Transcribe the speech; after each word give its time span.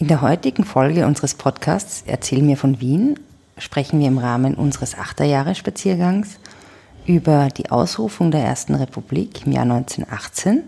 In 0.00 0.06
der 0.06 0.22
heutigen 0.22 0.62
Folge 0.62 1.06
unseres 1.06 1.34
Podcasts 1.34 2.04
Erzähl 2.06 2.40
mir 2.40 2.56
von 2.56 2.80
Wien 2.80 3.18
sprechen 3.56 3.98
wir 3.98 4.06
im 4.06 4.18
Rahmen 4.18 4.54
unseres 4.54 4.96
Achterjahresspaziergangs 4.96 6.38
über 7.04 7.48
die 7.48 7.72
Ausrufung 7.72 8.30
der 8.30 8.42
Ersten 8.42 8.76
Republik 8.76 9.44
im 9.44 9.52
Jahr 9.52 9.64
1918 9.64 10.62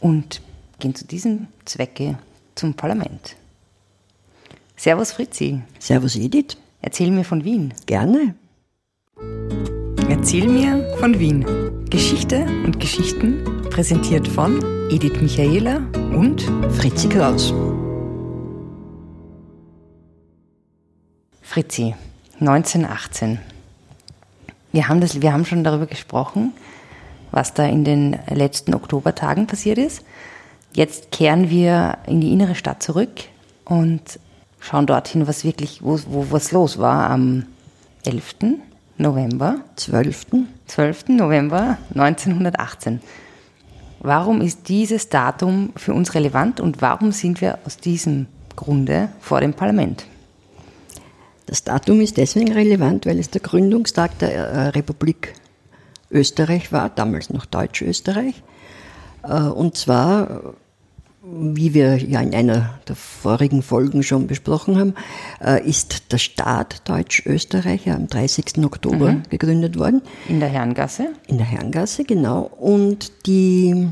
und 0.00 0.42
gehen 0.80 0.94
zu 0.94 1.06
diesem 1.06 1.46
Zwecke 1.64 2.18
zum 2.56 2.74
Parlament. 2.74 3.36
Servus 4.76 5.12
Fritzi. 5.12 5.62
Servus 5.78 6.16
Edith. 6.16 6.58
Erzähl 6.82 7.10
mir 7.10 7.24
von 7.24 7.44
Wien. 7.44 7.72
Gerne. 7.86 8.34
Erzähl 10.10 10.46
mir 10.46 10.94
von 11.00 11.18
Wien. 11.18 11.46
Geschichte 11.88 12.44
und 12.64 12.78
Geschichten 12.78 13.62
präsentiert 13.70 14.28
von 14.28 14.62
Edith 14.90 15.22
Michaela 15.22 15.78
und 16.12 16.42
Fritzi 16.76 17.08
Kraus. 17.08 17.54
Fritzi, 21.48 21.94
1918. 22.40 23.38
Wir 24.70 24.86
haben, 24.86 25.00
das, 25.00 25.22
wir 25.22 25.32
haben 25.32 25.46
schon 25.46 25.64
darüber 25.64 25.86
gesprochen, 25.86 26.52
was 27.30 27.54
da 27.54 27.64
in 27.64 27.84
den 27.84 28.18
letzten 28.28 28.74
Oktobertagen 28.74 29.46
passiert 29.46 29.78
ist. 29.78 30.04
Jetzt 30.74 31.10
kehren 31.10 31.48
wir 31.48 31.96
in 32.06 32.20
die 32.20 32.34
innere 32.34 32.54
Stadt 32.54 32.82
zurück 32.82 33.08
und 33.64 34.02
schauen 34.60 34.84
dorthin, 34.84 35.26
was 35.26 35.42
wirklich, 35.42 35.82
wo, 35.82 35.98
wo 36.08 36.26
was 36.30 36.52
los 36.52 36.76
war 36.76 37.08
am 37.08 37.46
11. 38.04 38.58
November. 38.98 39.62
12. 39.76 40.26
12. 40.66 41.08
November 41.08 41.78
1918. 41.94 43.00
Warum 44.00 44.42
ist 44.42 44.68
dieses 44.68 45.08
Datum 45.08 45.72
für 45.76 45.94
uns 45.94 46.14
relevant 46.14 46.60
und 46.60 46.82
warum 46.82 47.10
sind 47.10 47.40
wir 47.40 47.58
aus 47.64 47.78
diesem 47.78 48.26
Grunde 48.54 49.08
vor 49.18 49.40
dem 49.40 49.54
Parlament? 49.54 50.04
Das 51.48 51.64
Datum 51.64 52.02
ist 52.02 52.18
deswegen 52.18 52.52
relevant, 52.52 53.06
weil 53.06 53.18
es 53.18 53.30
der 53.30 53.40
Gründungstag 53.40 54.18
der 54.18 54.34
äh, 54.34 54.68
Republik 54.68 55.32
Österreich 56.10 56.72
war, 56.72 56.90
damals 56.90 57.30
noch 57.30 57.46
Deutsch-Österreich. 57.46 58.42
Äh, 59.22 59.40
und 59.44 59.74
zwar, 59.74 60.54
wie 61.22 61.72
wir 61.72 61.96
ja 61.96 62.20
in 62.20 62.34
einer 62.34 62.78
der 62.86 62.96
vorigen 62.96 63.62
Folgen 63.62 64.02
schon 64.02 64.26
besprochen 64.26 64.78
haben, 64.78 64.94
äh, 65.42 65.66
ist 65.66 66.12
der 66.12 66.18
Staat 66.18 66.86
Deutsch-Österreich 66.86 67.90
am 67.90 68.08
30. 68.08 68.62
Oktober 68.62 69.12
mhm. 69.12 69.22
gegründet 69.30 69.78
worden. 69.78 70.02
In 70.28 70.40
der 70.40 70.50
Herrengasse? 70.50 71.14
In 71.28 71.38
der 71.38 71.46
Herrengasse, 71.46 72.04
genau. 72.04 72.42
Und 72.42 73.26
die, 73.26 73.88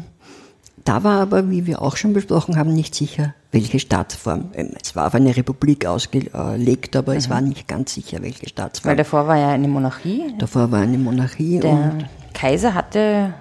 da 0.87 1.03
war 1.05 1.21
aber, 1.21 1.51
wie 1.51 1.67
wir 1.67 1.83
auch 1.83 1.97
schon 1.97 2.13
besprochen 2.13 2.57
haben, 2.57 2.73
nicht 2.73 2.95
sicher, 2.95 3.35
welche 3.51 3.79
Staatsform. 3.79 4.51
Ähm, 4.55 4.71
es 4.81 4.97
war 4.97 5.09
auf 5.09 5.15
eine 5.15 5.37
Republik 5.37 5.85
ausgelegt, 5.85 6.97
aber 6.97 7.13
mhm. 7.13 7.19
es 7.19 7.29
war 7.29 7.41
nicht 7.41 7.69
ganz 7.69 7.93
sicher, 7.93 8.23
welche 8.23 8.49
Staatsform. 8.49 8.91
Weil 8.91 8.97
davor 8.97 9.27
war 9.27 9.37
ja 9.37 9.51
eine 9.51 9.69
Monarchie. 9.69 10.35
Davor 10.39 10.71
war 10.71 10.81
eine 10.81 10.99
Monarchie. 10.99 11.61
Der 11.61 11.99
Kaiser 12.33 12.75
hatte 12.75 13.35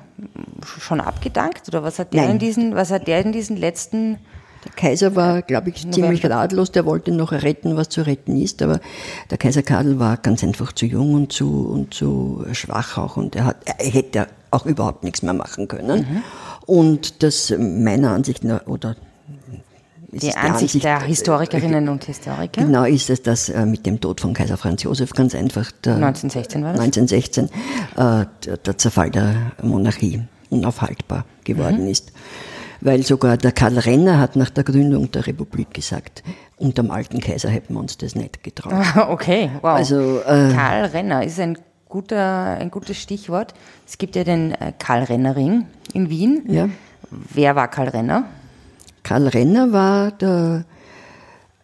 schon 0.79 1.01
abgedankt 1.01 1.67
oder 1.67 1.83
was 1.83 1.99
hat 1.99 2.13
der 2.13 2.23
Nein. 2.23 2.31
in 2.31 2.39
diesen, 2.39 2.75
was 2.75 2.91
hat 2.91 3.07
der 3.07 3.21
in 3.21 3.31
diesen 3.31 3.57
letzten 3.57 4.17
der 4.63 4.71
Kaiser 4.71 5.15
war, 5.15 5.43
glaube 5.43 5.69
ich, 5.69 5.85
November. 5.85 5.93
ziemlich 5.95 6.25
ratlos, 6.25 6.71
der 6.71 6.85
wollte 6.85 7.11
noch 7.11 7.31
retten, 7.31 7.77
was 7.77 7.89
zu 7.89 8.01
retten 8.01 8.35
ist, 8.35 8.63
aber 8.63 8.79
der 9.29 9.37
Kaiser 9.37 9.61
Karl 9.61 9.99
war 9.99 10.17
ganz 10.17 10.43
einfach 10.43 10.73
zu 10.73 10.87
jung 10.87 11.13
und 11.13 11.31
zu, 11.31 11.67
und 11.67 11.93
zu 11.93 12.43
schwach 12.53 12.97
auch 12.97 13.15
und 13.15 13.35
er, 13.35 13.45
hat, 13.45 13.57
er 13.65 13.85
hätte 13.85 14.27
auch 14.49 14.65
überhaupt 14.65 15.03
nichts 15.03 15.21
mehr 15.21 15.33
machen 15.33 15.67
können. 15.67 15.99
Mhm. 15.99 16.23
Und 16.65 17.23
das 17.23 17.53
meiner 17.57 18.11
Ansicht 18.11 18.43
nach, 18.43 18.65
oder 18.67 18.95
die 20.21 20.33
Ansicht, 20.33 20.37
Ansicht, 20.37 20.83
der 20.83 21.01
Historikerinnen 21.01 21.89
und 21.89 22.05
Historiker. 22.05 22.61
Genau 22.61 22.85
ist 22.85 23.09
es, 23.09 23.21
dass 23.21 23.49
äh, 23.49 23.65
mit 23.65 23.85
dem 23.85 23.99
Tod 23.99 24.21
von 24.21 24.33
Kaiser 24.33 24.55
Franz 24.55 24.83
Josef 24.83 25.11
ganz 25.11 25.35
einfach 25.35 25.71
der, 25.83 25.95
1916 25.95 26.63
war 26.63 26.71
das? 26.71 26.81
1916 26.81 27.45
äh, 27.45 28.25
der, 28.45 28.57
der, 28.57 28.77
Zerfall 28.77 29.11
der 29.11 29.51
Monarchie 29.61 30.21
unaufhaltbar 30.49 31.25
geworden 31.43 31.83
mhm. 31.83 31.87
ist. 31.89 32.13
Weil 32.81 33.03
sogar 33.03 33.37
der 33.37 33.51
Karl 33.51 33.77
Renner 33.77 34.19
hat 34.19 34.35
nach 34.35 34.49
der 34.49 34.63
Gründung 34.63 35.11
der 35.11 35.27
Republik 35.27 35.73
gesagt, 35.73 36.23
unter 36.57 36.83
dem 36.83 36.91
alten 36.91 37.19
Kaiser 37.19 37.49
hätten 37.49 37.73
wir 37.73 37.79
uns 37.79 37.97
das 37.97 38.15
nicht 38.15 38.43
getraut. 38.43 38.73
okay, 39.09 39.49
wow. 39.61 39.75
Also, 39.75 40.19
äh, 40.21 40.51
Karl 40.53 40.85
Renner 40.85 41.23
ist 41.23 41.39
ein 41.39 41.57
guter, 41.95 42.57
ein 42.59 42.71
gutes 42.71 42.97
Stichwort. 42.97 43.53
Es 43.87 43.97
gibt 43.97 44.17
ja 44.17 44.25
den 44.25 44.51
äh, 44.51 44.73
Karl 44.77 45.03
Renner 45.03 45.37
Ring 45.37 45.65
in 45.93 46.09
Wien. 46.09 46.43
Ja. 46.49 46.67
Wer 47.09 47.55
war 47.55 47.69
Karl 47.69 47.87
Renner? 47.87 48.25
Karl 49.03 49.29
Renner 49.29 49.71
war 49.71 50.11
der 50.11 50.65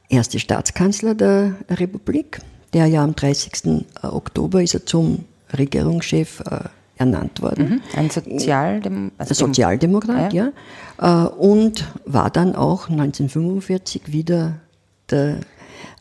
erste 0.07 0.39
Staatskanzler 0.39 1.15
der 1.15 1.55
Republik, 1.69 2.39
der 2.73 2.85
ja 2.85 3.03
am 3.03 3.13
30. 3.13 3.85
Oktober 4.03 4.63
ist 4.63 4.73
er 4.73 4.85
zum 4.85 5.25
Regierungschef 5.51 6.39
äh, 6.49 6.69
ernannt 6.95 7.41
worden. 7.41 7.69
Mhm. 7.69 7.81
Ein 7.99 8.09
Sozialdem 8.09 9.11
also 9.17 9.33
Sozialdemokrat, 9.33 10.31
ja. 10.31 10.51
ja. 11.01 11.25
Äh, 11.25 11.27
und 11.27 11.91
war 12.05 12.29
dann 12.29 12.55
auch 12.55 12.87
1945 12.87 14.13
wieder 14.13 14.61
der, 15.09 15.41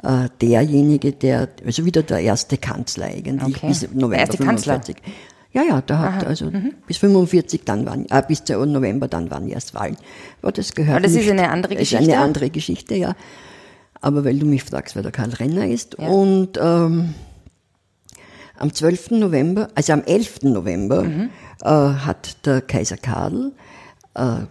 äh, 0.03 0.29
derjenige, 0.41 1.13
der, 1.13 1.49
also 1.65 1.85
wieder 1.85 2.03
der 2.03 2.21
erste 2.21 2.57
Kanzler 2.57 3.07
eigentlich, 3.07 3.57
okay. 3.57 3.69
bis 3.69 3.83
November 3.83 4.09
der 4.11 4.19
erste 4.19 4.37
45. 4.39 4.97
Kanzler. 4.97 5.13
Ja, 5.53 5.63
ja, 5.65 5.81
da 5.81 5.99
hat 5.99 6.23
Aha. 6.23 6.29
also 6.29 6.47
mhm. 6.47 6.75
bis 6.87 6.99
45 6.99 7.63
dann 7.65 7.85
waren, 7.85 8.07
äh, 8.09 8.23
bis 8.27 8.45
zu 8.45 8.65
November 8.65 9.09
dann 9.09 9.31
waren 9.31 9.49
erst 9.49 9.75
Wahlen. 9.75 9.97
Aber 10.43 10.53
das 10.53 10.75
gehört 10.75 10.97
Aber 10.97 11.03
das 11.03 11.13
nicht, 11.13 11.27
ist 11.27 11.31
eine 11.33 11.51
andere 11.51 11.75
Geschichte. 11.75 12.05
Ist 12.05 12.11
eine 12.11 12.23
andere 12.23 12.51
Geschichte, 12.51 12.95
ja. 12.95 13.17
Aber 14.01 14.25
weil 14.25 14.39
du 14.39 14.47
mich 14.47 14.63
fragst, 14.63 14.95
wer 14.95 15.03
der 15.03 15.13
Karl 15.13 15.31
Renner 15.31 15.67
ist. 15.67 15.97
Ja. 15.99 16.09
Und 16.09 16.57
ähm, 16.63 17.15
am 18.57 18.73
12. 18.73 19.11
November, 19.13 19.69
also 19.75 19.93
am 19.93 20.05
11. 20.05 20.43
November, 20.43 21.03
mhm. 21.03 21.31
äh, 21.63 21.69
hat 21.69 22.47
der 22.47 22.61
Kaiser 22.61 22.97
Karl 22.97 23.53
äh, 24.15 24.47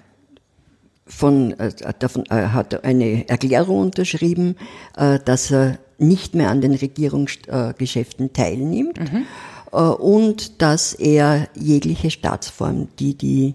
von, 1.10 1.60
äh, 1.60 1.72
davon, 2.00 2.24
äh, 2.30 2.48
hat 2.48 2.84
eine 2.84 3.28
Erklärung 3.28 3.82
unterschrieben, 3.82 4.56
äh, 4.96 5.20
dass 5.26 5.52
er 5.52 5.80
nicht 5.98 6.36
mehr 6.36 6.50
an 6.50 6.62
den 6.62 6.76
Regierungsgeschäften 6.76 8.32
teilnimmt. 8.34 9.00
Mhm 9.00 9.26
und 9.72 10.64
dass 10.64 10.96
er 10.96 11.48
jegliche 11.54 12.10
Staatsform, 12.10 12.88
die 12.98 13.14
die 13.14 13.54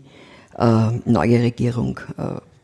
neue 0.56 1.42
Regierung 1.42 1.98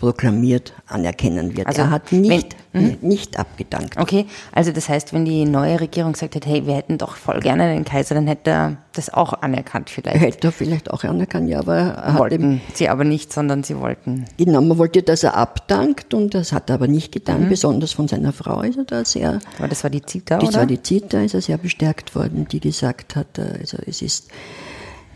proklamiert, 0.01 0.73
anerkennen 0.87 1.55
wird. 1.57 1.67
Also 1.67 1.83
er 1.83 1.91
hat 1.91 2.11
nicht, 2.11 2.57
wenn, 2.73 2.85
mhm. 2.85 2.99
nicht 3.03 3.39
abgedankt. 3.39 3.99
Okay, 3.99 4.25
also 4.51 4.73
das 4.73 4.89
heißt, 4.89 5.13
wenn 5.13 5.27
die 5.27 5.45
neue 5.45 5.79
Regierung 5.79 6.15
gesagt 6.15 6.35
hätte, 6.35 6.49
hey, 6.49 6.67
wir 6.67 6.75
hätten 6.75 6.97
doch 6.97 7.17
voll 7.17 7.41
gerne 7.41 7.75
den 7.75 7.85
Kaiser, 7.85 8.15
dann 8.15 8.27
hätte 8.27 8.51
er 8.51 8.77
das 8.95 9.13
auch 9.13 9.35
anerkannt 9.35 9.91
vielleicht. 9.91 10.21
Hätte 10.21 10.49
er 10.49 10.53
vielleicht 10.53 10.91
auch 10.91 11.05
anerkannt, 11.05 11.51
ja, 11.51 11.59
aber 11.59 11.77
er 11.77 12.19
wollten 12.19 12.63
sie 12.73 12.89
aber 12.89 13.05
nicht, 13.05 13.31
sondern 13.31 13.63
sie 13.63 13.77
wollten. 13.77 14.25
Genau, 14.39 14.63
man 14.63 14.79
wollte, 14.79 15.03
dass 15.03 15.23
er 15.23 15.37
abdankt 15.37 16.15
und 16.15 16.33
das 16.33 16.53
hat 16.53 16.71
er 16.71 16.75
aber 16.77 16.89
nicht 16.89 17.13
getan, 17.13 17.45
mhm. 17.45 17.49
besonders 17.51 17.93
von 17.93 18.09
seiner 18.09 18.33
Frau 18.33 18.63
ist 18.63 18.79
er 18.79 18.85
da 18.85 19.05
sehr. 19.05 19.39
Aber 19.59 19.69
das 19.69 19.83
war 19.83 19.91
die 19.91 20.03
Zita, 20.03 20.37
das 20.37 20.45
oder? 20.45 20.53
Das 20.53 20.61
war 20.61 20.67
die 20.67 20.83
Zita, 20.83 21.21
ist 21.21 21.35
er 21.35 21.43
sehr 21.43 21.59
bestärkt 21.59 22.15
worden, 22.15 22.49
die 22.51 22.61
gesagt 22.61 23.17
hat, 23.17 23.39
äh, 23.39 23.59
also 23.61 23.77
es 23.87 24.01
ist 24.01 24.31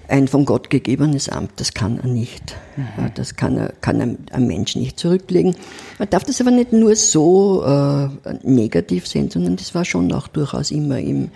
ein 0.09 0.29
von 0.29 0.45
Gott 0.45 0.71
gegebenes 0.71 1.29
Amt, 1.29 1.53
das 1.57 1.75
kann 1.75 1.99
er 2.03 2.09
nicht. 2.09 2.57
Mhm. 2.77 3.11
Das 3.15 3.37
kann, 3.37 3.57
er, 3.57 3.73
kann 3.81 4.01
ein, 4.31 4.47
Mensch 4.47 4.77
nicht 4.77 4.99
zurücklegen. 4.99 5.55
Man 5.99 6.11
darf 6.11 6.25
das 6.25 6.41
aber 6.41 6.51
nicht 6.51 6.73
nur 6.73 6.95
so 6.97 7.65
äh, 7.65 8.09
negativ 8.43 9.07
sehen, 9.07 9.31
sondern 9.31 9.57
das 9.57 9.75
war 9.75 9.85
schon 9.85 10.13
auch 10.13 10.29
durchaus 10.29 10.71
immer 10.71 10.99
im, 10.99 11.31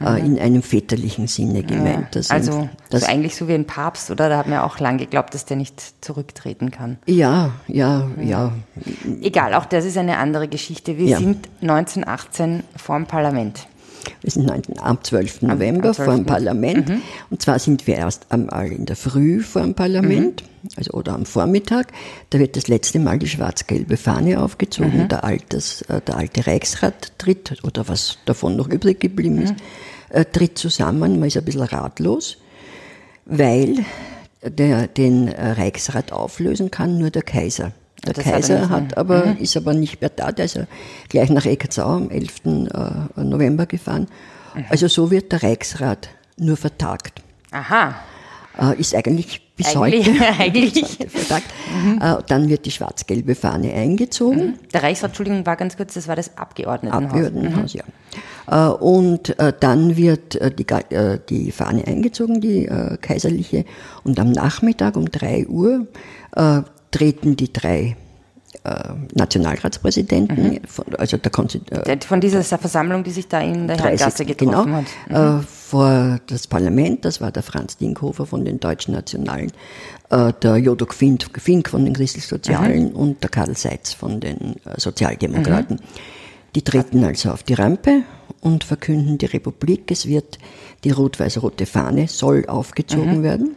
äh, 0.00 0.18
in 0.20 0.38
einem 0.38 0.62
väterlichen 0.62 1.26
Sinne 1.26 1.62
gemeint. 1.62 2.14
Ja. 2.14 2.22
also 2.28 2.68
das, 2.90 3.02
so 3.02 3.06
eigentlich 3.06 3.36
so 3.36 3.48
wie 3.48 3.54
ein 3.54 3.66
Papst, 3.66 4.10
oder? 4.10 4.28
Da 4.28 4.38
hat 4.38 4.46
man 4.46 4.54
ja 4.54 4.64
auch 4.64 4.78
lange 4.78 4.98
geglaubt, 4.98 5.34
dass 5.34 5.44
der 5.44 5.56
nicht 5.56 5.80
zurücktreten 6.04 6.70
kann. 6.70 6.98
Ja, 7.06 7.52
ja, 7.66 8.08
ja. 8.20 8.52
Egal, 9.20 9.54
auch 9.54 9.64
das 9.64 9.84
ist 9.84 9.96
eine 9.96 10.18
andere 10.18 10.48
Geschichte. 10.48 10.98
Wir 10.98 11.06
ja. 11.06 11.18
sind 11.18 11.48
1918 11.60 12.64
vor 12.76 12.96
dem 12.96 13.06
Parlament. 13.06 13.68
Wir 14.22 14.30
sind 14.30 14.50
am 14.80 15.02
12. 15.02 15.42
November 15.42 15.88
am 15.88 15.94
12. 15.94 16.06
vor 16.06 16.14
dem 16.14 16.26
Parlament. 16.26 16.88
Mhm. 16.88 17.02
Und 17.30 17.42
zwar 17.42 17.58
sind 17.58 17.86
wir 17.86 17.96
erst 17.96 18.26
einmal 18.30 18.72
in 18.72 18.86
der 18.86 18.96
Früh 18.96 19.40
vor 19.40 19.62
dem 19.62 19.74
Parlament, 19.74 20.42
mhm. 20.42 20.68
also 20.76 20.92
oder 20.92 21.14
am 21.14 21.26
Vormittag. 21.26 21.92
Da 22.30 22.38
wird 22.38 22.56
das 22.56 22.68
letzte 22.68 22.98
Mal 22.98 23.18
die 23.18 23.28
schwarz-gelbe 23.28 23.96
Fahne 23.96 24.40
aufgezogen. 24.40 25.02
Mhm. 25.02 25.08
Der, 25.08 25.24
Alters, 25.24 25.82
äh, 25.82 26.00
der 26.00 26.16
alte 26.16 26.46
Reichsrat 26.46 27.12
tritt, 27.18 27.64
oder 27.64 27.88
was 27.88 28.18
davon 28.24 28.56
noch 28.56 28.68
übrig 28.68 29.00
geblieben 29.00 29.42
ist, 29.42 29.52
mhm. 29.52 29.56
äh, 30.10 30.24
tritt 30.24 30.58
zusammen. 30.58 31.18
Man 31.18 31.28
ist 31.28 31.36
ein 31.36 31.44
bisschen 31.44 31.62
ratlos, 31.62 32.38
weil 33.24 33.84
der, 34.42 34.86
den 34.86 35.28
Reichsrat 35.28 36.12
auflösen 36.12 36.70
kann 36.70 36.98
nur 36.98 37.10
der 37.10 37.22
Kaiser. 37.22 37.72
Der 38.14 38.24
das 38.24 38.32
Kaiser 38.32 38.60
hat, 38.68 38.70
hat 38.70 38.96
aber, 38.98 39.26
mhm. 39.26 39.36
ist 39.38 39.56
aber 39.56 39.74
nicht 39.74 40.00
mehr 40.00 40.10
da, 40.10 40.32
der 40.32 40.46
ist 40.46 40.56
ja 40.56 40.64
gleich 41.08 41.30
nach 41.30 41.44
Eckartsau 41.44 41.86
am 41.86 42.10
11. 42.10 42.44
Äh, 42.44 43.22
November 43.22 43.66
gefahren. 43.66 44.06
Mhm. 44.54 44.64
Also 44.70 44.88
so 44.88 45.10
wird 45.10 45.32
der 45.32 45.42
Reichsrat 45.42 46.08
nur 46.36 46.56
vertagt. 46.56 47.22
Aha. 47.50 47.94
Äh, 48.60 48.80
ist 48.80 48.94
eigentlich 48.94 49.40
bis 49.56 49.76
Eigentlich- 49.76 50.08
heute. 50.08 50.26
eigentlich. 50.38 50.98
Heute 50.98 51.10
vertagt. 51.10 51.46
Äh, 52.00 52.22
Dann 52.28 52.48
wird 52.48 52.66
die 52.66 52.70
schwarz-gelbe 52.70 53.34
Fahne 53.34 53.72
eingezogen. 53.72 54.58
Der 54.72 54.82
Reichsrat, 54.82 55.10
Entschuldigung, 55.10 55.46
war 55.46 55.56
ganz 55.56 55.76
kurz, 55.76 55.94
das 55.94 56.08
war 56.08 56.16
das 56.16 56.36
Abgeordnetenhaus. 56.36 57.04
Abgeordnetenhaus, 57.12 57.74
ja. 57.74 57.84
Äh, 58.50 58.70
Und 58.70 59.36
dann 59.60 59.96
wird 59.96 60.38
die, 60.58 60.66
die 61.28 61.52
Fahne 61.52 61.86
eingezogen, 61.86 62.40
die 62.40 62.68
kaiserliche, 63.00 63.64
und 64.04 64.18
am 64.18 64.32
Nachmittag 64.32 64.96
um 64.96 65.10
drei 65.10 65.46
Uhr 65.46 65.86
treten 66.90 67.36
die 67.36 67.52
drei 67.52 67.96
äh, 68.64 68.94
Nationalratspräsidenten, 69.14 70.60
von, 70.66 70.84
also 70.96 71.16
der, 71.16 71.30
Konsti- 71.30 71.70
äh, 71.70 71.98
Von 72.00 72.20
dieser 72.20 72.42
Versammlung, 72.42 73.04
die 73.04 73.10
sich 73.10 73.28
da 73.28 73.40
in 73.40 73.66
der 73.68 73.76
Herrengasse 73.76 74.24
30, 74.24 74.38
getroffen 74.38 74.84
genau, 75.08 75.20
hat. 75.36 75.40
äh, 75.40 75.46
vor 75.46 76.18
das 76.26 76.46
Parlament, 76.46 77.04
das 77.04 77.20
war 77.20 77.30
der 77.30 77.42
Franz 77.42 77.76
Dinkhofer 77.76 78.24
von 78.26 78.44
den 78.44 78.58
Deutschen 78.58 78.94
Nationalen, 78.94 79.52
der 80.10 80.56
Jodok 80.56 80.94
Fink, 80.94 81.28
Fink 81.38 81.68
von 81.68 81.84
den 81.84 81.92
Christlich-Sozialen 81.92 82.92
und 82.92 83.22
der 83.22 83.28
Karl 83.28 83.54
Seitz 83.54 83.92
von 83.92 84.20
den 84.20 84.54
Sozialdemokraten. 84.78 85.80
Die 86.54 86.62
treten 86.62 87.04
also 87.04 87.30
auf 87.30 87.42
die 87.42 87.52
Rampe 87.52 88.04
und 88.40 88.64
verkünden 88.64 89.18
die 89.18 89.26
Republik. 89.26 89.90
Es 89.90 90.06
wird 90.06 90.38
die 90.84 90.90
rot-weiß-rote 90.90 91.66
Fahne 91.66 92.08
soll 92.08 92.46
aufgezogen 92.46 93.22
werden. 93.22 93.56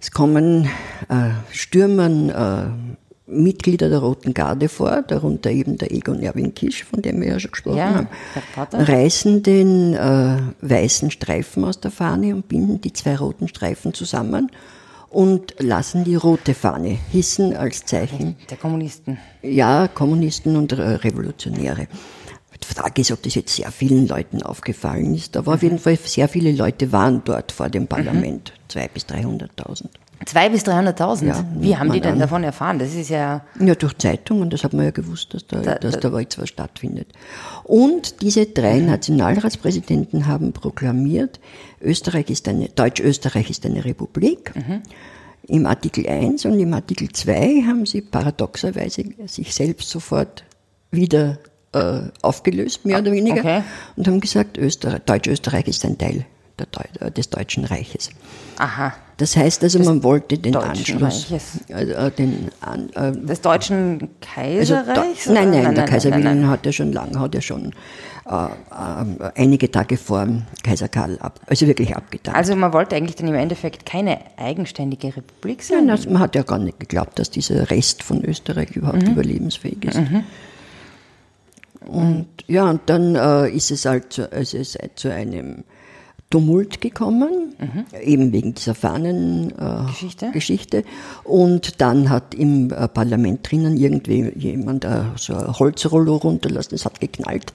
Es 0.00 0.10
kommen 0.10 0.64
äh, 1.08 1.30
Stürmern 1.52 2.30
äh, 2.30 3.30
Mitglieder 3.30 3.88
der 3.88 3.98
Roten 4.00 4.34
Garde 4.34 4.68
vor, 4.68 5.02
darunter 5.02 5.50
eben 5.50 5.76
der 5.78 5.92
Egon 5.92 6.20
Erwin 6.20 6.54
Kisch, 6.54 6.84
von 6.84 7.00
dem 7.02 7.20
wir 7.20 7.28
ja 7.28 7.38
schon 7.40 7.52
gesprochen 7.52 7.76
Ja, 7.76 7.94
haben, 7.94 8.08
reißen 8.72 9.42
den 9.42 9.94
äh, 9.94 10.38
weißen 10.62 11.10
Streifen 11.10 11.64
aus 11.64 11.78
der 11.80 11.90
Fahne 11.90 12.34
und 12.34 12.48
binden 12.48 12.80
die 12.80 12.92
zwei 12.92 13.16
roten 13.16 13.46
Streifen 13.46 13.94
zusammen 13.94 14.50
und 15.10 15.54
lassen 15.58 16.04
die 16.04 16.14
rote 16.16 16.54
Fahne 16.54 16.96
hissen 17.10 17.56
als 17.56 17.84
Zeichen, 17.84 18.36
Der 18.48 18.56
Kommunisten. 18.56 19.18
ja, 19.42 19.86
Kommunisten 19.88 20.56
und 20.56 20.72
äh, 20.72 20.80
Revolutionäre. 20.82 21.86
Die 22.62 22.74
Frage 22.74 23.00
ist, 23.00 23.10
ob 23.10 23.22
das 23.22 23.34
jetzt 23.34 23.54
sehr 23.56 23.70
vielen 23.70 24.06
Leuten 24.06 24.42
aufgefallen 24.42 25.14
ist, 25.14 25.36
aber 25.36 25.54
auf 25.54 25.62
jeden 25.62 25.78
Fall 25.78 25.96
sehr 25.96 26.28
viele 26.28 26.52
Leute 26.52 26.92
waren 26.92 27.22
dort 27.24 27.52
vor 27.52 27.68
dem 27.68 27.86
Parlament, 27.86 28.52
zwei 28.68 28.86
bis 28.88 29.04
300.000. 29.06 29.86
Zwei 30.26 30.50
bis 30.50 30.64
300.000. 30.66 31.24
Ja, 31.28 31.44
Wie 31.58 31.74
haben 31.78 31.90
die 31.92 32.00
denn 32.02 32.12
an. 32.14 32.18
davon 32.18 32.44
erfahren? 32.44 32.78
Das 32.78 32.94
ist 32.94 33.08
ja, 33.08 33.42
Ja, 33.58 33.74
durch 33.74 33.96
Zeitungen, 33.96 34.50
das 34.50 34.62
hat 34.64 34.74
man 34.74 34.84
ja 34.84 34.90
gewusst, 34.90 35.32
dass 35.32 35.46
da, 35.46 35.60
Da- 35.62 35.74
dass 35.76 35.98
da- 35.98 36.10
da 36.10 36.18
jetzt 36.20 36.38
was 36.38 36.50
stattfindet. 36.50 37.08
Und 37.64 38.20
diese 38.20 38.44
drei 38.44 38.80
Nationalratspräsidenten 38.80 40.26
haben 40.26 40.52
proklamiert, 40.52 41.40
Österreich 41.80 42.28
ist 42.28 42.46
eine, 42.48 42.68
Deutsch-Österreich 42.68 43.48
ist 43.48 43.64
eine 43.64 43.82
Republik. 43.84 44.52
Im 45.48 45.64
Artikel 45.64 46.06
1 46.06 46.44
und 46.44 46.60
im 46.60 46.74
Artikel 46.74 47.08
2 47.10 47.62
haben 47.66 47.86
sie 47.86 48.02
paradoxerweise 48.02 49.04
sich 49.26 49.54
selbst 49.54 49.88
sofort 49.88 50.44
wieder 50.90 51.38
äh, 51.72 52.00
aufgelöst, 52.22 52.84
mehr 52.84 52.98
oder 52.98 53.12
weniger, 53.12 53.40
okay. 53.40 53.62
und 53.96 54.06
haben 54.08 54.20
gesagt, 54.20 54.58
Österreich, 54.58 55.00
Deutsch-Österreich 55.06 55.68
ist 55.68 55.84
ein 55.84 55.98
Teil 55.98 56.26
der, 56.58 56.66
äh, 57.06 57.10
des 57.10 57.30
Deutschen 57.30 57.64
Reiches. 57.64 58.10
aha, 58.58 58.92
Das 59.16 59.36
heißt 59.36 59.62
also, 59.62 59.78
man 59.78 60.02
wollte 60.02 60.36
den 60.38 60.56
Anschluss, 60.56 61.26
also, 61.72 61.92
äh, 61.92 62.10
den, 62.10 62.48
äh, 62.94 63.12
des 63.12 63.40
Deutschen 63.40 64.00
also, 64.00 64.06
Kaiserreichs? 64.20 65.26
nein, 65.28 65.48
oder? 65.50 65.62
nein, 65.62 65.74
der 65.74 65.84
Kaiser 65.84 66.10
nein, 66.10 66.18
Wilhelm 66.20 66.40
nein. 66.42 66.50
hat 66.50 66.66
ja 66.66 66.72
schon 66.72 66.92
lange, 66.92 67.18
hat 67.20 67.34
ja 67.34 67.40
schon 67.40 67.72
äh, 68.26 68.44
äh, 68.44 69.30
einige 69.36 69.70
Tage 69.70 69.96
vor 69.96 70.26
Kaiser 70.62 70.88
Karl 70.88 71.18
ab, 71.20 71.40
also 71.46 71.66
wirklich 71.66 71.96
abgetan. 71.96 72.34
Also 72.34 72.54
man 72.56 72.72
wollte 72.72 72.96
eigentlich 72.96 73.16
dann 73.16 73.28
im 73.28 73.34
Endeffekt 73.34 73.86
keine 73.86 74.18
eigenständige 74.36 75.16
Republik 75.16 75.62
sein. 75.62 75.86
Nein, 75.86 75.96
das, 75.96 76.06
man 76.06 76.18
hat 76.20 76.34
ja 76.34 76.42
gar 76.42 76.58
nicht 76.58 76.78
geglaubt, 76.80 77.18
dass 77.18 77.30
dieser 77.30 77.70
Rest 77.70 78.02
von 78.02 78.22
Österreich 78.24 78.70
überhaupt 78.76 79.02
Mhm. 79.02 79.12
überlebensfähig 79.12 79.84
ist. 79.84 79.98
Und 81.86 82.26
ja, 82.46 82.68
und 82.70 82.82
dann 82.86 83.14
äh, 83.14 83.50
ist 83.50 83.70
es 83.70 83.86
halt 83.86 84.12
zu, 84.12 84.30
also 84.32 84.58
es 84.58 84.74
ist 84.74 84.78
zu 84.96 85.12
einem 85.12 85.64
Tumult 86.30 86.80
gekommen, 86.80 87.56
eben 88.00 88.32
wegen 88.32 88.54
dieser 88.54 88.76
Fahnengeschichte. 88.76 89.66
Mhm. 89.66 89.86
Geschichte. 89.88 90.30
Geschichte. 90.32 90.84
Und 91.24 91.80
dann 91.80 92.08
hat 92.08 92.34
im 92.36 92.70
äh, 92.70 92.86
Parlament 92.86 93.50
drinnen 93.50 93.76
irgendwie 93.76 94.32
jemand 94.36 94.84
äh, 94.84 95.02
so 95.16 95.34
ein 95.34 95.58
Holzrollo 95.58 96.16
runterlassen, 96.16 96.76
es 96.76 96.84
hat 96.84 97.00
geknallt. 97.00 97.52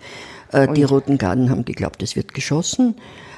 Äh, 0.52 0.74
die 0.74 0.84
Roten 0.84 1.18
Garden 1.18 1.50
haben 1.50 1.64
geglaubt, 1.64 2.04
es 2.04 2.18
wird 2.18 2.34
geschossen. 2.34 2.96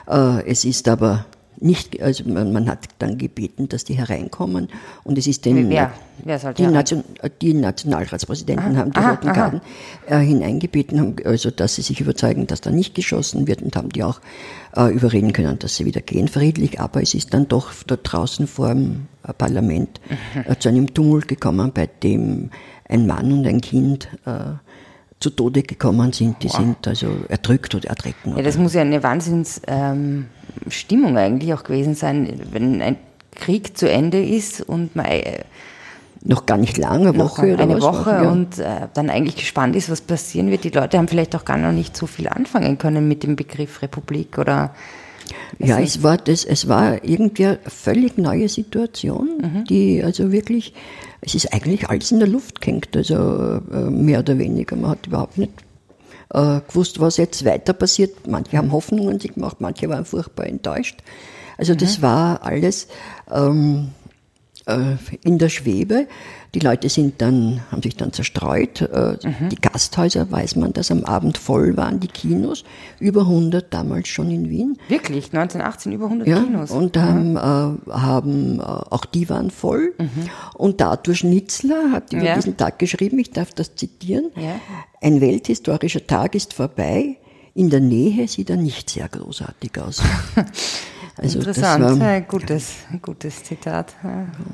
Äh, 0.07 0.44
es 0.50 0.66
ist 0.66 0.88
aber 0.88 1.25
nicht, 1.59 2.01
also 2.01 2.24
man, 2.27 2.51
man 2.51 2.69
hat 2.69 2.88
dann 3.00 3.18
gebeten, 3.18 3.68
dass 3.69 3.83
die 3.83 3.95
hereinkommen 3.95 4.69
und 5.04 5.18
es 5.18 5.27
ist 5.27 5.45
den, 5.45 5.69
Wer? 5.69 5.92
Wer 6.24 6.54
die? 6.54 6.68
Nation, 6.68 7.04
die 7.42 7.54
Nationalratspräsidenten 7.54 8.77
haben 8.77 8.92
die 8.92 9.00
aha, 9.00 9.12
Roten 9.12 9.30
aha. 9.30 9.36
Garden 9.36 9.62
äh, 10.07 10.19
hineingebeten, 10.19 11.00
haben, 11.00 11.15
also 11.25 11.51
dass 11.51 11.75
sie 11.75 11.81
sich 11.81 12.01
überzeugen, 12.01 12.48
dass 12.48 12.62
da 12.62 12.71
nicht 12.71 12.95
geschossen 12.95 13.48
wird 13.48 13.62
und 13.62 13.75
haben 13.75 13.89
die 13.89 14.04
auch 14.04 14.19
äh, 14.75 14.94
überreden 14.94 15.33
können, 15.33 15.57
dass 15.59 15.75
sie 15.75 15.86
wieder 15.86 16.01
gehen 16.01 16.27
friedlich, 16.27 16.80
aber 16.80 17.01
es 17.01 17.13
ist 17.13 17.33
dann 17.33 17.48
doch 17.48 17.71
da 17.86 17.95
draußen 17.95 18.48
vor 18.48 18.69
dem 18.69 19.07
äh, 19.27 19.33
Parlament 19.33 20.00
äh, 20.48 20.56
zu 20.57 20.69
einem 20.69 20.94
Tumult 20.94 21.27
gekommen, 21.27 21.71
bei 21.74 21.88
dem 21.88 22.51
ein 22.88 23.06
Mann 23.07 23.31
und 23.31 23.48
ein 23.48 23.62
Kind 23.62 24.07
äh, 24.25 24.56
zu 25.19 25.30
Tode 25.31 25.63
gekommen 25.63 26.13
sind. 26.13 26.44
Die 26.44 26.50
sind 26.50 26.88
also 26.88 27.07
erdrückt 27.27 27.74
oder 27.75 27.89
ertreten. 27.89 28.36
Ja, 28.36 28.44
das 28.44 28.57
muss 28.57 28.74
ja 28.74 28.81
eine 28.81 29.01
Wahnsinns 29.01 29.62
ähm, 29.68 30.27
Stimmung 30.69 31.18
eigentlich 31.18 31.54
auch 31.54 31.63
gewesen 31.63 31.95
sein, 31.95 32.42
wenn 32.51 32.81
ein 32.81 32.98
Krieg 33.36 33.77
zu 33.77 33.89
Ende 33.89 34.24
ist 34.24 34.62
und 34.62 34.95
man 34.95 35.06
äh, 35.06 35.39
noch 36.24 36.45
gar 36.45 36.57
nicht 36.57 36.77
lange, 36.77 37.09
eine 37.09 37.18
Woche 37.18 37.54
oder 37.54 37.63
eine 37.63 37.81
Woche 37.81 38.06
war, 38.12 38.24
ja. 38.24 38.31
und 38.31 38.59
äh, 38.59 38.88
dann 38.94 39.09
eigentlich 39.09 39.36
gespannt 39.36 39.75
ist, 39.75 39.89
was 39.89 40.01
passieren 40.01 40.50
wird. 40.50 40.63
Die 40.63 40.69
Leute 40.69 40.98
haben 40.98 41.07
vielleicht 41.07 41.36
auch 41.36 41.45
gar 41.45 41.57
noch 41.57 41.71
nicht 41.71 41.95
so 41.95 42.07
viel 42.07 42.27
anfangen 42.27 42.77
können 42.77 43.07
mit 43.07 43.24
dem 43.24 43.36
Begriff 43.36 43.81
Republik 43.81 44.38
oder 44.38 44.74
Ja, 45.59 45.80
es 45.80 46.04
war 46.04 46.18
das, 46.18 46.44
es 46.45 46.68
war 46.68 47.03
irgendwie 47.03 47.45
eine 47.45 47.60
völlig 47.68 48.18
neue 48.18 48.50
Situation, 48.50 49.30
Mhm. 49.42 49.63
die 49.65 50.03
also 50.03 50.31
wirklich, 50.31 50.74
es 51.21 51.36
ist 51.36 51.53
eigentlich 51.53 51.89
alles 51.89 52.12
in 52.12 52.19
der 52.19 52.27
Luft 52.27 52.62
gehängt, 52.62 52.95
also 52.95 53.62
äh, 53.71 53.89
mehr 53.89 54.19
oder 54.19 54.38
weniger. 54.38 54.75
Man 54.75 54.92
hat 54.92 55.07
überhaupt 55.07 55.38
nicht 55.38 55.51
äh, 56.33 56.62
gewusst, 56.68 57.00
was 57.00 57.18
jetzt 57.18 57.45
weiter 57.45 57.74
passiert. 57.74 58.27
Manche 58.27 58.57
haben 58.57 58.71
Hoffnungen 58.71 59.19
gemacht, 59.19 59.57
manche 59.59 59.89
waren 59.89 60.06
furchtbar 60.06 60.47
enttäuscht. 60.47 61.01
Also 61.57 61.74
Mhm. 61.74 61.77
das 61.77 62.01
war 62.01 62.44
alles 62.44 62.88
ähm, 63.31 63.89
äh, 64.06 64.06
in 65.24 65.38
der 65.38 65.50
Schwebe. 65.50 66.08
Die 66.54 66.60
Leute 66.60 66.90
sind 66.90 67.22
dann, 67.22 67.62
haben 67.72 67.81
sich 67.84 67.96
dann 67.96 68.12
zerstreut. 68.14 68.81
Äh, 68.81 69.18
Mhm. 69.24 69.50
Die 69.50 69.56
Gasthäuser, 69.56 70.30
weiß 70.31 70.56
man, 70.58 70.74
dass 70.74 70.92
am 70.92 71.04
Abend 71.06 71.38
voll 71.38 71.78
waren, 71.78 72.00
die 72.00 72.08
Kinos. 72.08 72.63
Über 73.00 73.22
100 73.22 73.74
damals 73.74 74.08
schon 74.10 74.30
in 74.32 74.50
Wien. 74.50 74.77
wirklich 74.89 75.25
1918 75.34 75.91
über 75.94 76.06
100 76.10 76.27
Ja, 76.27 76.39
Kinos. 76.41 76.72
und 76.72 76.98
haben, 76.98 77.36
äh, 77.38 77.91
haben 77.91 78.60
äh, 78.60 78.63
auch 78.63 79.06
die 79.06 79.30
waren 79.30 79.51
voll. 79.51 79.94
Und 80.56 80.82
Arthur 80.82 81.15
Schnitzler 81.15 81.91
hat 81.91 82.12
über 82.13 82.24
Ja. 82.24 82.36
diesen 82.36 82.58
Tag 82.58 82.80
geschrieben, 82.80 83.20
ich 83.20 83.32
darf 83.32 83.53
das 83.53 83.75
zitieren, 83.75 84.32
Ja. 84.36 84.60
ein 85.01 85.22
welthistorischer 85.22 86.06
Tag 86.08 86.36
ist 86.36 86.53
vorbei, 86.53 87.18
in 87.53 87.70
der 87.70 87.80
Nähe 87.80 88.27
sieht 88.27 88.50
er 88.50 88.58
nicht 88.58 88.89
sehr 88.89 89.08
großartig 89.10 89.72
aus. 89.82 90.01
Also 91.19 91.39
das 91.39 91.57
Interessant, 91.57 92.00
war, 92.00 92.13
ja, 92.13 92.19
gutes, 92.19 92.74
gutes 93.01 93.43
Zitat. 93.43 93.95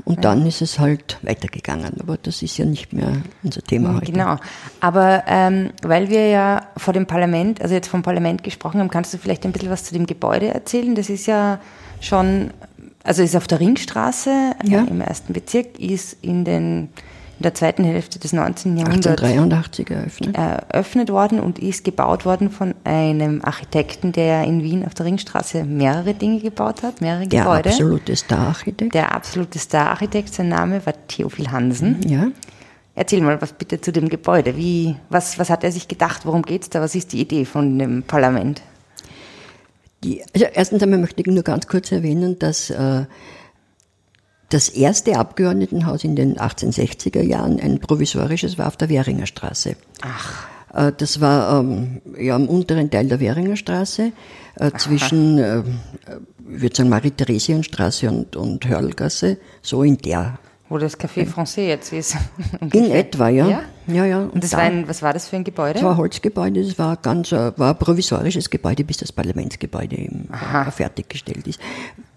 Und 0.05 0.23
dann 0.23 0.45
ist 0.45 0.61
es 0.61 0.79
halt 0.79 1.17
weitergegangen, 1.21 1.99
aber 1.99 2.17
das 2.17 2.41
ist 2.41 2.57
ja 2.57 2.65
nicht 2.65 2.93
mehr 2.93 3.11
unser 3.43 3.61
Thema 3.61 3.95
heute. 3.95 4.11
Genau. 4.11 4.37
Aber 4.79 5.23
ähm, 5.27 5.71
weil 5.81 6.09
wir 6.09 6.27
ja 6.29 6.61
vor 6.77 6.93
dem 6.93 7.05
Parlament, 7.05 7.61
also 7.61 7.73
jetzt 7.73 7.87
vom 7.89 8.01
Parlament 8.01 8.43
gesprochen 8.43 8.79
haben, 8.79 8.89
kannst 8.89 9.13
du 9.13 9.17
vielleicht 9.17 9.45
ein 9.45 9.51
bisschen 9.51 9.69
was 9.69 9.83
zu 9.83 9.93
dem 9.93 10.05
Gebäude 10.05 10.53
erzählen? 10.53 10.95
Das 10.95 11.09
ist 11.09 11.25
ja 11.25 11.59
schon, 11.99 12.51
also 13.03 13.23
ist 13.23 13.35
auf 13.35 13.47
der 13.47 13.59
Ringstraße 13.59 14.29
äh, 14.63 14.69
Ja. 14.69 14.83
im 14.83 15.01
ersten 15.01 15.33
Bezirk, 15.33 15.77
ist 15.79 16.15
in, 16.21 16.45
den, 16.45 16.89
in 17.39 17.43
der 17.43 17.53
zweiten 17.53 17.83
Hälfte 17.83 18.19
des 18.19 18.31
19. 18.31 18.77
Jahrhunderts 18.77 19.07
1883 19.07 19.89
eröffnet. 19.89 20.35
eröffnet 20.37 21.09
worden 21.11 21.39
und 21.39 21.59
ist 21.59 21.83
gebaut 21.83 22.25
worden 22.25 22.51
von 22.51 22.75
einem 22.83 23.41
Architekten, 23.43 24.11
der 24.11 24.43
in 24.43 24.61
Wien 24.63 24.85
auf 24.85 24.93
der 24.93 25.05
Ringstraße 25.07 25.63
mehrere 25.63 26.13
Dinge 26.13 26.39
gebaut 26.39 26.83
hat, 26.83 27.01
mehrere 27.01 27.27
Der 27.27 27.41
Gebäude. 27.43 27.69
absolute 27.69 28.15
Star-Architekt. 28.15 28.93
Der 28.93 29.13
absolute 29.15 29.59
Star-Architekt, 29.59 30.33
sein 30.33 30.49
Name 30.49 30.85
war 30.85 30.93
Theophil 31.07 31.51
Hansen. 31.51 31.97
Ja. 32.07 32.27
Erzähl 32.95 33.21
mal 33.21 33.41
was 33.41 33.53
bitte 33.53 33.81
zu 33.81 33.91
dem 33.91 34.07
Gebäude. 34.09 34.55
Wie, 34.55 34.95
was, 35.09 35.39
was 35.39 35.49
hat 35.49 35.63
er 35.63 35.71
sich 35.71 35.87
gedacht? 35.87 36.25
Worum 36.25 36.43
geht's 36.43 36.69
da? 36.69 36.79
Was 36.81 36.93
ist 36.93 37.11
die 37.11 37.21
Idee 37.21 37.45
von 37.45 37.79
dem 37.79 38.03
Parlament? 38.03 38.61
Die, 40.03 40.21
also 40.33 40.45
erstens 40.53 40.83
einmal 40.83 40.99
möchte 40.99 41.21
ich 41.21 41.27
nur 41.27 41.43
ganz 41.43 41.67
kurz 41.67 41.91
erwähnen, 41.91 42.37
dass 42.37 42.69
äh, 42.69 43.05
das 44.53 44.69
erste 44.69 45.17
Abgeordnetenhaus 45.17 46.03
in 46.03 46.15
den 46.15 46.37
1860er 46.37 47.21
Jahren 47.21 47.59
ein 47.59 47.79
provisorisches 47.79 48.57
war 48.57 48.67
auf 48.67 48.77
der 48.77 48.89
Währinger 48.89 49.25
Straße. 49.25 49.75
Ach. 50.01 50.47
Äh, 50.73 50.91
das 50.95 51.21
war 51.21 51.59
ähm, 51.59 52.01
ja, 52.19 52.35
am 52.35 52.47
unteren 52.47 52.89
Teil 52.91 53.07
der 53.07 53.19
Währinger 53.19 53.55
Straße, 53.55 54.11
äh, 54.55 54.71
zwischen, 54.77 55.39
äh, 55.39 55.63
ich 56.53 56.61
würde 56.61 56.75
sagen, 56.75 56.89
Marie-Theresienstraße 56.89 58.09
und, 58.09 58.35
und 58.35 58.67
Hörlgasse, 58.67 59.37
so 59.61 59.81
in 59.81 59.97
der. 59.97 60.37
Wo 60.69 60.77
das 60.77 60.99
Café 60.99 61.27
Français 61.27 61.67
jetzt 61.67 61.91
ist. 61.91 62.15
in 62.73 62.91
etwa, 62.91 63.29
ja. 63.29 63.47
Ja? 63.47 63.63
ja, 63.87 64.05
ja. 64.05 64.19
Und 64.19 64.43
das 64.43 64.51
da- 64.51 64.57
war 64.57 64.63
ein, 64.65 64.87
was 64.87 65.01
war 65.01 65.13
das 65.13 65.27
für 65.27 65.35
ein 65.35 65.43
Gebäude? 65.43 65.73
das 65.73 65.83
war 65.83 65.91
ein 65.91 65.97
Holzgebäude, 65.97 66.63
das 66.63 66.77
war 66.77 66.95
ganz, 66.97 67.31
äh, 67.31 67.57
war 67.57 67.71
ein 67.71 67.79
provisorisches 67.79 68.49
Gebäude, 68.49 68.83
bis 68.83 68.97
das 68.97 69.11
Parlamentsgebäude 69.11 69.97
eben 69.97 70.29
äh, 70.31 70.71
fertiggestellt 70.71 71.47
ist. 71.47 71.59